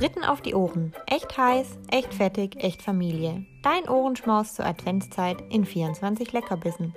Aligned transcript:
Fritten 0.00 0.24
auf 0.24 0.40
die 0.40 0.54
Ohren. 0.54 0.94
Echt 1.06 1.36
heiß, 1.36 1.78
echt 1.90 2.14
fettig, 2.14 2.56
echt 2.64 2.80
Familie. 2.80 3.44
Dein 3.62 3.88
Ohrenschmaus 3.88 4.54
zur 4.54 4.64
Adventszeit 4.64 5.42
in 5.50 5.66
24 5.66 6.32
Leckerbissen. 6.32 6.94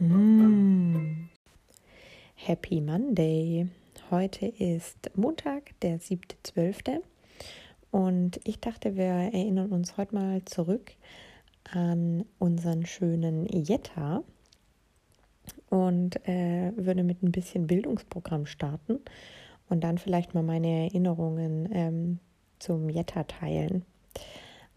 Mmh. 0.00 1.28
Happy 2.34 2.80
Monday. 2.80 3.68
Heute 4.10 4.46
ist 4.46 5.10
Montag, 5.14 5.78
der 5.80 6.00
7.12. 6.00 7.00
Und 7.90 8.40
ich 8.44 8.58
dachte, 8.58 8.96
wir 8.96 9.04
erinnern 9.04 9.70
uns 9.70 9.96
heute 9.96 10.14
mal 10.14 10.44
zurück 10.44 10.92
an 11.72 12.24
unseren 12.38 12.84
schönen 12.84 13.46
Jetta 13.46 14.24
und 15.74 16.24
äh, 16.28 16.70
würde 16.76 17.02
mit 17.02 17.24
ein 17.24 17.32
bisschen 17.32 17.66
Bildungsprogramm 17.66 18.46
starten 18.46 19.00
und 19.68 19.82
dann 19.82 19.98
vielleicht 19.98 20.32
mal 20.32 20.44
meine 20.44 20.84
Erinnerungen 20.84 21.68
ähm, 21.72 22.18
zum 22.60 22.88
Jetta 22.88 23.24
teilen. 23.24 23.84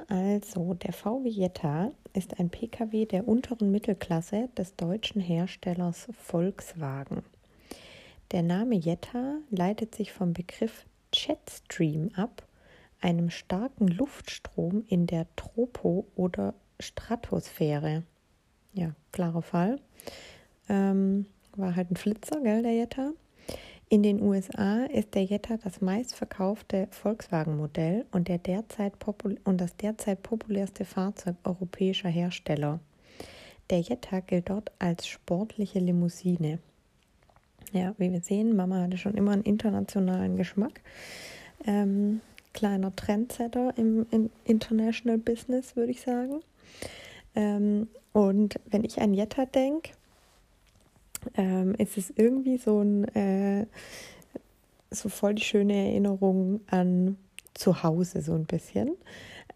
Also, 0.07 0.73
der 0.73 0.93
VW 0.93 1.29
Jetta 1.29 1.91
ist 2.13 2.39
ein 2.39 2.49
Pkw 2.49 3.05
der 3.05 3.27
unteren 3.27 3.69
Mittelklasse 3.69 4.49
des 4.57 4.75
deutschen 4.75 5.21
Herstellers 5.21 6.07
Volkswagen. 6.17 7.21
Der 8.31 8.41
Name 8.41 8.73
Jetta 8.73 9.37
leitet 9.51 9.93
sich 9.93 10.11
vom 10.11 10.33
Begriff 10.33 10.87
Jetstream 11.13 12.09
ab, 12.15 12.47
einem 13.01 13.29
starken 13.29 13.87
Luftstrom 13.87 14.83
in 14.87 15.05
der 15.05 15.27
Tropo- 15.35 16.07
oder 16.15 16.55
Stratosphäre. 16.79 18.01
Ja, 18.73 18.95
klarer 19.11 19.43
Fall. 19.43 19.79
Ähm, 20.69 21.25
war 21.55 21.75
halt 21.75 21.91
ein 21.91 21.95
Flitzer, 21.95 22.41
gell, 22.41 22.61
der 22.61 22.73
Jetta. 22.73 23.11
In 23.89 24.03
den 24.03 24.21
USA 24.21 24.83
ist 24.85 25.15
der 25.15 25.23
Jetta 25.23 25.57
das 25.57 25.79
meistverkaufte 25.79 26.87
Volkswagen-Modell 26.91 28.05
und, 28.11 28.29
und 29.45 29.61
das 29.61 29.77
derzeit 29.77 30.23
populärste 30.23 30.83
Fahrzeug 30.83 31.35
europäischer 31.45 32.09
Hersteller. 32.09 32.81
Der 33.69 33.79
Jetta 33.79 34.19
gilt 34.19 34.49
dort 34.49 34.71
als 34.79 35.07
sportliche 35.07 35.79
Limousine. 35.79 36.59
Ja, 37.71 37.95
wie 37.97 38.11
wir 38.11 38.21
sehen, 38.21 38.55
Mama 38.55 38.81
hatte 38.81 38.97
schon 38.97 39.15
immer 39.15 39.31
einen 39.31 39.43
internationalen 39.43 40.37
Geschmack. 40.37 40.81
Ähm, 41.65 42.21
kleiner 42.53 42.95
Trendsetter 42.95 43.73
im, 43.77 44.05
im, 44.11 44.29
International 44.45 45.17
Business, 45.17 45.75
würde 45.75 45.91
ich 45.91 46.01
sagen. 46.01 46.41
Ähm, 47.35 47.87
und 48.13 48.59
wenn 48.69 48.83
ich 48.83 48.99
an 49.01 49.13
Jetta 49.13 49.45
denke, 49.45 49.91
ähm, 51.35 51.75
es 51.77 51.97
ist 51.97 52.13
irgendwie 52.15 52.57
so 52.57 52.81
ein 52.81 53.03
äh, 53.15 53.65
so 54.89 55.09
voll 55.09 55.35
die 55.35 55.43
schöne 55.43 55.73
Erinnerung 55.73 56.61
an 56.67 57.17
zu 57.53 57.83
Hause 57.83 58.21
so 58.21 58.33
ein 58.33 58.45
bisschen. 58.45 58.95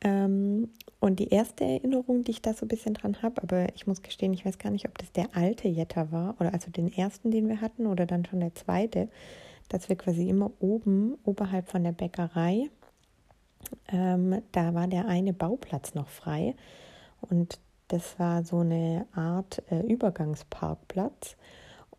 Ähm, 0.03 0.69
und 0.99 1.19
die 1.19 1.29
erste 1.29 1.63
Erinnerung, 1.63 2.23
die 2.23 2.31
ich 2.31 2.41
da 2.41 2.53
so 2.53 2.65
ein 2.65 2.69
bisschen 2.69 2.93
dran 2.93 3.21
habe, 3.21 3.41
aber 3.41 3.73
ich 3.75 3.87
muss 3.87 4.01
gestehen, 4.01 4.33
ich 4.33 4.45
weiß 4.45 4.57
gar 4.57 4.71
nicht, 4.71 4.87
ob 4.87 4.97
das 4.97 5.11
der 5.11 5.35
alte 5.35 5.67
Jetta 5.67 6.11
war 6.11 6.35
oder 6.39 6.53
also 6.53 6.71
den 6.71 6.91
ersten, 6.91 7.31
den 7.31 7.47
wir 7.47 7.61
hatten 7.61 7.87
oder 7.87 8.05
dann 8.05 8.25
schon 8.25 8.39
der 8.39 8.55
zweite, 8.55 9.09
dass 9.69 9.89
wir 9.89 9.95
quasi 9.95 10.27
immer 10.27 10.51
oben, 10.59 11.17
oberhalb 11.23 11.69
von 11.69 11.83
der 11.83 11.91
Bäckerei, 11.91 12.69
ähm, 13.89 14.41
da 14.51 14.73
war 14.73 14.87
der 14.87 15.07
eine 15.07 15.33
Bauplatz 15.33 15.93
noch 15.93 16.09
frei 16.09 16.55
und 17.21 17.59
das 17.87 18.17
war 18.19 18.43
so 18.43 18.59
eine 18.59 19.05
Art 19.13 19.61
äh, 19.69 19.81
Übergangsparkplatz 19.81 21.35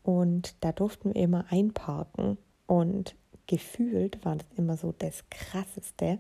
und 0.02 0.56
da 0.64 0.72
durften 0.72 1.14
wir 1.14 1.22
immer 1.22 1.46
einparken. 1.50 2.38
Und 2.66 3.14
gefühlt 3.46 4.24
war 4.24 4.36
das 4.36 4.46
immer 4.56 4.76
so 4.76 4.92
das 4.96 5.24
Krasseste, 5.30 6.18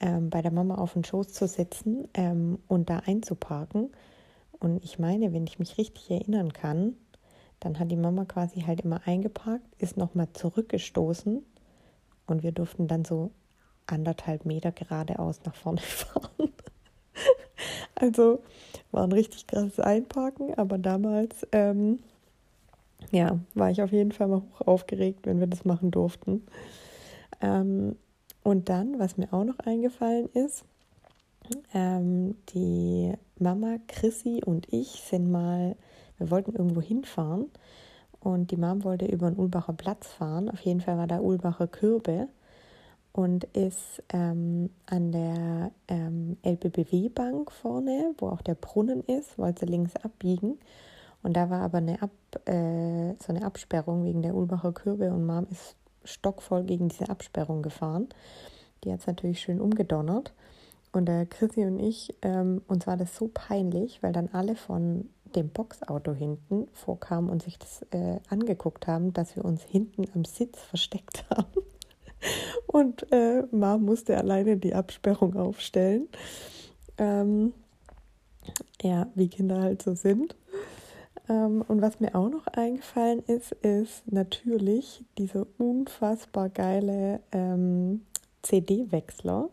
ähm, 0.00 0.30
bei 0.30 0.42
der 0.42 0.52
Mama 0.52 0.76
auf 0.76 0.94
den 0.94 1.04
Schoß 1.04 1.32
zu 1.32 1.46
sitzen 1.46 2.08
ähm, 2.14 2.58
und 2.68 2.90
da 2.90 2.98
einzuparken. 2.98 3.90
Und 4.58 4.84
ich 4.84 4.98
meine, 4.98 5.32
wenn 5.32 5.46
ich 5.46 5.58
mich 5.58 5.78
richtig 5.78 6.10
erinnern 6.10 6.52
kann, 6.52 6.96
dann 7.60 7.78
hat 7.78 7.90
die 7.90 7.96
Mama 7.96 8.24
quasi 8.24 8.62
halt 8.62 8.82
immer 8.82 9.06
eingeparkt, 9.06 9.64
ist 9.78 9.96
nochmal 9.96 10.28
zurückgestoßen 10.32 11.42
und 12.26 12.42
wir 12.42 12.52
durften 12.52 12.88
dann 12.88 13.04
so 13.04 13.30
anderthalb 13.86 14.44
Meter 14.44 14.72
geradeaus 14.72 15.40
nach 15.44 15.54
vorne 15.54 15.80
fahren. 15.80 16.52
also 17.94 18.42
war 18.90 19.04
ein 19.04 19.12
richtig 19.12 19.46
krasses 19.46 19.80
Einparken, 19.80 20.54
aber 20.54 20.78
damals 20.78 21.46
ähm, 21.52 22.00
ja, 23.14 23.38
war 23.54 23.70
ich 23.70 23.80
auf 23.80 23.92
jeden 23.92 24.10
Fall 24.10 24.26
mal 24.26 24.42
hoch 24.42 24.66
aufgeregt, 24.66 25.20
wenn 25.24 25.38
wir 25.38 25.46
das 25.46 25.64
machen 25.64 25.92
durften. 25.92 26.42
Ähm, 27.40 27.96
und 28.42 28.68
dann, 28.68 28.98
was 28.98 29.16
mir 29.16 29.32
auch 29.32 29.44
noch 29.44 29.60
eingefallen 29.60 30.28
ist, 30.34 30.64
ähm, 31.72 32.36
die 32.54 33.12
Mama, 33.38 33.76
Chrissy 33.86 34.42
und 34.44 34.66
ich 34.72 35.04
sind 35.08 35.30
mal, 35.30 35.76
wir 36.18 36.30
wollten 36.30 36.56
irgendwo 36.56 36.80
hinfahren 36.80 37.46
und 38.18 38.50
die 38.50 38.56
Mom 38.56 38.82
wollte 38.82 39.06
über 39.06 39.30
den 39.30 39.38
Ulbacher 39.38 39.74
Platz 39.74 40.08
fahren. 40.08 40.50
Auf 40.50 40.60
jeden 40.60 40.80
Fall 40.80 40.98
war 40.98 41.06
da 41.06 41.20
Ulbacher 41.20 41.68
Kürbe 41.68 42.28
und 43.12 43.44
ist 43.44 44.02
ähm, 44.12 44.70
an 44.86 45.12
der 45.12 45.70
ähm, 45.86 46.36
LBBW-Bank 46.42 47.52
vorne, 47.52 48.12
wo 48.18 48.28
auch 48.28 48.42
der 48.42 48.56
Brunnen 48.56 49.04
ist, 49.04 49.38
wollte 49.38 49.66
links 49.66 49.94
abbiegen 50.02 50.58
und 51.24 51.32
da 51.32 51.48
war 51.48 51.62
aber 51.62 51.78
eine 51.78 52.02
Ab, 52.02 52.10
äh, 52.44 53.14
so 53.18 53.32
eine 53.32 53.44
Absperrung 53.44 54.04
wegen 54.04 54.20
der 54.20 54.34
Ulbacher 54.34 54.72
Kürbe 54.72 55.10
und 55.10 55.24
Mom 55.24 55.46
ist 55.50 55.74
stockvoll 56.04 56.64
gegen 56.64 56.88
diese 56.88 57.08
Absperrung 57.08 57.62
gefahren. 57.62 58.10
Die 58.84 58.92
hat 58.92 59.00
es 59.00 59.06
natürlich 59.06 59.40
schön 59.40 59.58
umgedonnert. 59.58 60.34
Und 60.92 61.06
der 61.06 61.24
Chrissy 61.24 61.64
und 61.64 61.80
ich, 61.80 62.14
ähm, 62.20 62.60
uns 62.68 62.86
war 62.86 62.98
das 62.98 63.16
so 63.16 63.30
peinlich, 63.32 64.02
weil 64.02 64.12
dann 64.12 64.28
alle 64.32 64.54
von 64.54 65.08
dem 65.34 65.48
Boxauto 65.48 66.12
hinten 66.12 66.68
vorkamen 66.74 67.30
und 67.30 67.42
sich 67.42 67.58
das 67.58 67.86
äh, 67.90 68.20
angeguckt 68.28 68.86
haben, 68.86 69.14
dass 69.14 69.34
wir 69.34 69.46
uns 69.46 69.62
hinten 69.62 70.04
am 70.14 70.26
Sitz 70.26 70.60
versteckt 70.60 71.24
haben. 71.30 71.62
Und 72.66 73.10
äh, 73.12 73.44
Mom 73.50 73.82
musste 73.82 74.18
alleine 74.18 74.58
die 74.58 74.74
Absperrung 74.74 75.36
aufstellen. 75.36 76.06
Ähm, 76.98 77.54
ja, 78.82 79.08
wie 79.14 79.28
Kinder 79.28 79.62
halt 79.62 79.80
so 79.80 79.94
sind. 79.94 80.36
Ähm, 81.28 81.64
und 81.66 81.80
was 81.80 82.00
mir 82.00 82.14
auch 82.14 82.28
noch 82.28 82.46
eingefallen 82.48 83.20
ist, 83.26 83.52
ist 83.52 84.10
natürlich 84.10 85.04
dieser 85.18 85.46
unfassbar 85.58 86.48
geile 86.48 87.20
ähm, 87.32 88.02
CD-Wechsler, 88.42 89.48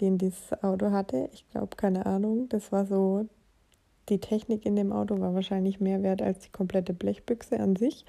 den 0.00 0.18
dieses 0.18 0.52
Auto 0.62 0.90
hatte. 0.90 1.28
Ich 1.32 1.48
glaube, 1.50 1.76
keine 1.76 2.06
Ahnung, 2.06 2.48
das 2.48 2.72
war 2.72 2.86
so, 2.86 3.28
die 4.08 4.18
Technik 4.18 4.66
in 4.66 4.74
dem 4.74 4.92
Auto 4.92 5.20
war 5.20 5.34
wahrscheinlich 5.34 5.80
mehr 5.80 6.02
wert 6.02 6.22
als 6.22 6.40
die 6.40 6.50
komplette 6.50 6.92
Blechbüchse 6.92 7.60
an 7.60 7.76
sich. 7.76 8.04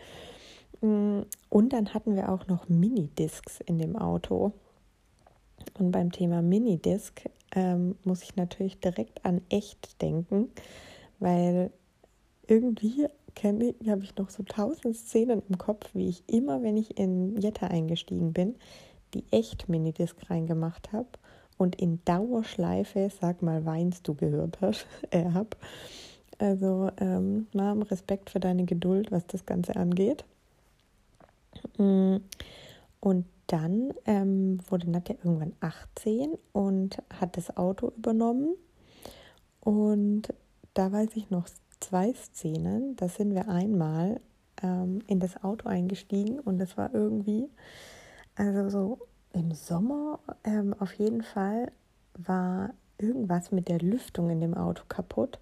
Mm, 0.82 1.22
und 1.50 1.74
dann 1.74 1.94
hatten 1.94 2.16
wir 2.16 2.30
auch 2.30 2.48
noch 2.48 2.68
Minidiscs 2.68 3.62
in 3.62 3.78
dem 3.78 3.96
Auto. 3.96 4.54
Und 5.78 5.92
beim 5.92 6.12
Thema 6.12 6.42
Minidisc 6.42 7.30
ähm, 7.56 7.96
muss 8.04 8.24
ich 8.24 8.36
natürlich 8.36 8.80
direkt 8.80 9.24
an 9.24 9.42
echt 9.50 10.02
denken, 10.02 10.50
weil 11.20 11.72
irgendwie 12.54 13.08
kenne 13.36 13.74
ich, 13.80 13.90
habe 13.90 14.04
ich 14.04 14.16
noch 14.16 14.30
so 14.30 14.44
tausend 14.44 14.96
Szenen 14.96 15.42
im 15.50 15.58
Kopf, 15.58 15.90
wie 15.94 16.08
ich 16.08 16.24
immer, 16.28 16.62
wenn 16.62 16.78
ich 16.78 16.98
in 17.00 17.40
Jetta 17.40 17.68
eingestiegen 17.68 18.32
bin, 18.32 18.56
die 19.14 19.24
echt 19.32 19.70
Minidisc 19.70 20.16
reingemacht 20.30 20.92
habe 20.92 21.08
und 21.58 21.76
in 21.76 22.00
Dauerschleife, 22.06 23.10
sag 23.20 23.42
mal, 23.42 23.66
weinst 23.66 24.08
du 24.08 24.14
gehört 24.14 24.62
hast, 24.62 24.86
äh, 25.12 25.32
hab. 25.32 25.58
Also, 26.40 26.90
ähm, 27.00 27.48
Mom, 27.54 27.84
Respekt 27.84 28.30
für 28.30 28.40
deine 28.40 28.66
Geduld, 28.66 29.12
was 29.12 29.26
das 29.28 29.46
Ganze 29.46 29.76
angeht. 29.76 30.26
Mm, 31.78 32.18
und 33.00 33.26
dann 33.48 33.94
ähm, 34.06 34.60
wurde 34.70 34.90
Nadja 34.90 35.16
irgendwann 35.24 35.54
18 35.60 36.34
und 36.52 36.98
hat 37.20 37.38
das 37.38 37.56
Auto 37.56 37.92
übernommen. 37.96 38.56
Und 39.60 40.34
da 40.74 40.92
weiß 40.92 41.10
ich 41.16 41.30
noch 41.30 41.48
zwei 41.84 42.14
Szenen. 42.14 42.96
Da 42.96 43.08
sind 43.10 43.36
wir 43.36 43.50
einmal 43.50 44.22
ähm, 44.62 45.00
in 45.08 45.20
das 45.20 45.44
Auto 45.44 45.68
eingestiegen 45.68 46.40
und 46.40 46.58
das 46.58 46.78
war 46.78 46.94
irgendwie, 46.94 47.50
also 48.36 48.70
so 48.70 49.00
im 49.34 49.52
Sommer 49.52 50.20
ähm, 50.44 50.76
auf 50.80 50.94
jeden 50.94 51.24
Fall 51.24 51.72
war 52.14 52.72
irgendwas 52.98 53.52
mit 53.52 53.68
der 53.68 53.80
Lüftung 53.80 54.30
in 54.30 54.40
dem 54.40 54.54
Auto 54.54 54.84
kaputt. 54.88 55.40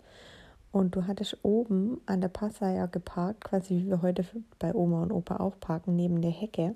Und 0.72 0.96
du 0.96 1.06
hattest 1.06 1.38
oben 1.44 2.00
an 2.06 2.22
der 2.22 2.30
Passeier 2.30 2.88
geparkt, 2.88 3.44
quasi 3.44 3.76
wie 3.76 3.88
wir 3.90 4.02
heute 4.02 4.26
bei 4.58 4.74
Oma 4.74 5.04
und 5.04 5.12
Opa 5.12 5.38
auch 5.38 5.60
parken, 5.60 5.98
neben 5.98 6.22
der 6.22 6.32
Hecke. 6.32 6.76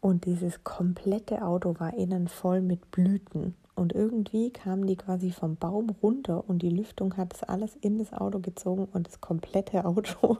Und 0.00 0.24
dieses 0.24 0.62
komplette 0.62 1.44
Auto 1.44 1.74
war 1.80 1.94
innen 1.94 2.28
voll 2.28 2.60
mit 2.60 2.92
Blüten. 2.92 3.56
Und 3.80 3.94
irgendwie 3.94 4.50
kamen 4.50 4.86
die 4.86 4.96
quasi 4.96 5.30
vom 5.30 5.56
Baum 5.56 5.88
runter 6.02 6.46
und 6.46 6.60
die 6.60 6.68
Lüftung 6.68 7.16
hat 7.16 7.32
es 7.32 7.42
alles 7.42 7.76
in 7.80 7.98
das 7.98 8.12
Auto 8.12 8.38
gezogen 8.38 8.86
und 8.92 9.06
das 9.06 9.22
komplette 9.22 9.82
Auto 9.86 10.36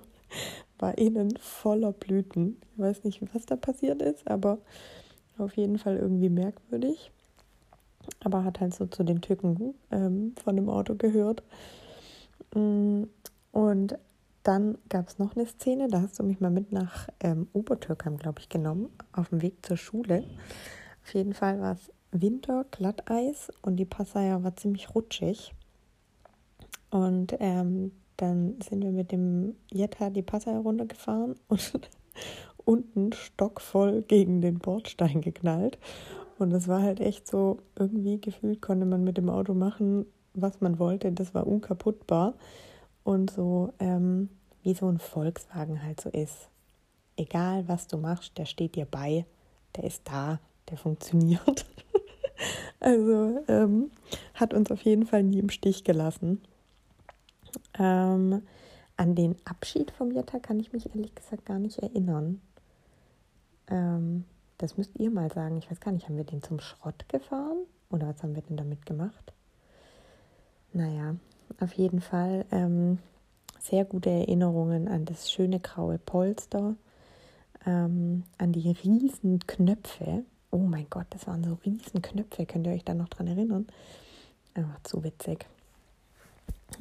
war 0.78 0.98
innen 0.98 1.34
voller 1.38 1.92
Blüten. 1.92 2.58
Ich 2.74 2.78
weiß 2.78 3.02
nicht, 3.04 3.22
was 3.34 3.46
da 3.46 3.56
passiert 3.56 4.02
ist, 4.02 4.30
aber 4.30 4.58
auf 5.38 5.56
jeden 5.56 5.78
Fall 5.78 5.96
irgendwie 5.96 6.28
merkwürdig. 6.28 7.10
Aber 8.22 8.44
hat 8.44 8.60
halt 8.60 8.74
so 8.74 8.84
zu 8.84 9.04
den 9.04 9.22
Tücken 9.22 9.72
ähm, 9.90 10.34
von 10.44 10.54
dem 10.54 10.68
Auto 10.68 10.94
gehört. 10.94 11.42
Mm, 12.54 13.04
und 13.52 13.96
dann 14.42 14.76
gab 14.90 15.08
es 15.08 15.18
noch 15.18 15.34
eine 15.34 15.46
Szene, 15.46 15.88
da 15.88 16.02
hast 16.02 16.18
du 16.18 16.24
mich 16.24 16.40
mal 16.40 16.50
mit 16.50 16.72
nach 16.72 17.08
ähm, 17.20 17.48
Obertürkheim, 17.54 18.18
glaube 18.18 18.40
ich, 18.40 18.50
genommen, 18.50 18.90
auf 19.12 19.30
dem 19.30 19.40
Weg 19.40 19.64
zur 19.64 19.78
Schule. 19.78 20.24
Auf 21.02 21.14
jeden 21.14 21.32
Fall 21.32 21.58
war 21.58 21.72
es 21.72 21.90
Winter, 22.12 22.64
Glatteis 22.70 23.50
und 23.62 23.76
die 23.76 23.84
Passeier 23.84 24.42
war 24.42 24.56
ziemlich 24.56 24.94
rutschig. 24.94 25.54
Und 26.90 27.36
ähm, 27.38 27.92
dann 28.16 28.60
sind 28.60 28.82
wir 28.82 28.90
mit 28.90 29.12
dem 29.12 29.54
Jetta 29.70 30.10
die 30.10 30.22
Passeier 30.22 30.58
runtergefahren 30.58 31.36
und 31.48 31.72
unten 32.64 33.12
stockvoll 33.12 34.02
gegen 34.02 34.40
den 34.40 34.58
Bordstein 34.58 35.20
geknallt. 35.20 35.78
Und 36.38 36.50
das 36.50 36.68
war 36.68 36.82
halt 36.82 37.00
echt 37.00 37.28
so, 37.28 37.58
irgendwie 37.76 38.20
gefühlt 38.20 38.62
konnte 38.62 38.86
man 38.86 39.04
mit 39.04 39.18
dem 39.18 39.28
Auto 39.28 39.54
machen, 39.54 40.06
was 40.34 40.60
man 40.60 40.78
wollte. 40.78 41.12
Das 41.12 41.34
war 41.34 41.46
unkaputtbar. 41.46 42.34
Und 43.04 43.30
so, 43.30 43.72
ähm, 43.78 44.28
wie 44.62 44.74
so 44.74 44.88
ein 44.88 44.98
Volkswagen 44.98 45.82
halt 45.82 46.00
so 46.00 46.10
ist. 46.10 46.48
Egal 47.16 47.68
was 47.68 47.86
du 47.86 47.98
machst, 47.98 48.38
der 48.38 48.46
steht 48.46 48.76
dir 48.76 48.86
bei, 48.86 49.26
der 49.76 49.84
ist 49.84 50.02
da, 50.04 50.40
der 50.70 50.78
funktioniert. 50.78 51.66
also 52.80 53.44
ähm, 53.48 53.90
hat 54.34 54.54
uns 54.54 54.70
auf 54.70 54.82
jeden 54.82 55.06
Fall 55.06 55.22
nie 55.22 55.38
im 55.38 55.50
Stich 55.50 55.84
gelassen. 55.84 56.40
Ähm, 57.78 58.42
an 58.96 59.14
den 59.14 59.36
Abschied 59.44 59.90
vom 59.92 60.10
Jetta 60.10 60.38
kann 60.38 60.60
ich 60.60 60.72
mich 60.72 60.88
ehrlich 60.94 61.14
gesagt 61.14 61.46
gar 61.46 61.58
nicht 61.58 61.78
erinnern. 61.78 62.40
Ähm, 63.68 64.24
das 64.58 64.76
müsst 64.76 64.98
ihr 64.98 65.10
mal 65.10 65.30
sagen. 65.32 65.56
Ich 65.58 65.70
weiß 65.70 65.80
gar 65.80 65.92
nicht, 65.92 66.06
haben 66.08 66.16
wir 66.16 66.24
den 66.24 66.42
zum 66.42 66.60
Schrott 66.60 67.08
gefahren? 67.08 67.58
Oder 67.90 68.08
was 68.08 68.22
haben 68.22 68.34
wir 68.34 68.42
denn 68.42 68.56
damit 68.56 68.84
gemacht? 68.84 69.32
Naja, 70.72 71.16
auf 71.60 71.72
jeden 71.72 72.00
Fall 72.00 72.44
ähm, 72.52 72.98
sehr 73.58 73.84
gute 73.84 74.10
Erinnerungen 74.10 74.88
an 74.88 75.04
das 75.04 75.30
schöne 75.30 75.60
graue 75.60 75.98
Polster, 75.98 76.76
ähm, 77.66 78.24
an 78.38 78.52
die 78.52 78.70
riesen 78.70 79.40
Knöpfe. 79.46 80.24
Oh 80.50 80.58
mein 80.58 80.86
Gott, 80.90 81.06
das 81.10 81.26
waren 81.26 81.44
so 81.44 81.58
riesen 81.64 82.02
Knöpfe. 82.02 82.46
Könnt 82.46 82.66
ihr 82.66 82.72
euch 82.72 82.84
da 82.84 82.94
noch 82.94 83.08
dran 83.08 83.26
erinnern? 83.26 83.66
Einfach 84.54 84.82
zu 84.82 85.04
witzig. 85.04 85.46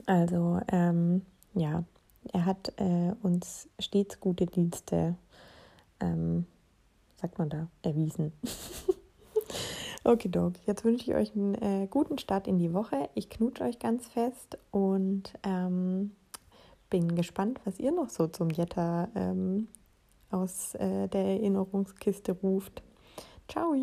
Also, 0.05 0.59
ähm, 0.71 1.23
ja, 1.53 1.83
er 2.31 2.45
hat 2.45 2.73
äh, 2.77 3.13
uns 3.21 3.67
stets 3.79 4.19
gute 4.19 4.45
Dienste, 4.45 5.15
ähm, 5.99 6.45
sagt 7.17 7.37
man 7.37 7.49
da, 7.49 7.67
erwiesen. 7.81 8.33
Okay, 10.05 10.29
Dog. 10.29 10.53
Jetzt 10.65 10.85
wünsche 10.85 11.11
ich 11.11 11.15
euch 11.15 11.35
einen 11.35 11.55
äh, 11.55 11.87
guten 11.87 12.17
Start 12.17 12.47
in 12.47 12.57
die 12.57 12.73
Woche. 12.73 13.09
Ich 13.15 13.29
knutsche 13.29 13.65
euch 13.65 13.79
ganz 13.79 14.07
fest 14.07 14.57
und 14.71 15.33
ähm, 15.43 16.11
bin 16.89 17.15
gespannt, 17.15 17.59
was 17.65 17.79
ihr 17.79 17.91
noch 17.91 18.09
so 18.09 18.27
zum 18.27 18.49
Jetta 18.49 19.09
ähm, 19.13 19.67
aus 20.31 20.73
äh, 20.75 21.09
der 21.09 21.25
Erinnerungskiste 21.25 22.31
ruft. 22.31 22.81
Ciao! 23.49 23.75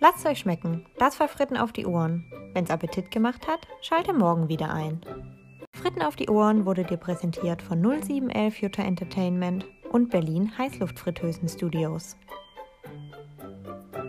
Lasst 0.00 0.26
euch 0.26 0.38
schmecken. 0.40 0.86
Das 0.98 1.20
war 1.20 1.28
Fritten 1.28 1.56
auf 1.56 1.72
die 1.72 1.86
Ohren. 1.86 2.24
Wenn's 2.52 2.70
Appetit 2.70 3.10
gemacht 3.10 3.46
hat, 3.48 3.66
schalte 3.80 4.12
morgen 4.12 4.48
wieder 4.48 4.72
ein. 4.72 5.00
Fritten 5.74 6.02
auf 6.02 6.16
die 6.16 6.28
Ohren 6.28 6.66
wurde 6.66 6.84
dir 6.84 6.96
präsentiert 6.96 7.62
von 7.62 7.80
0711 7.80 8.60
Jutta 8.60 8.82
Entertainment 8.82 9.66
und 9.90 10.10
Berlin 10.10 10.56
Heißluftfritteusen 10.56 11.48
Studios. 11.48 12.16